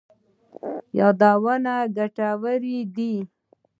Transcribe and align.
یادونه 0.97 1.75
ګټور 1.97 2.59
دي. 2.95 3.13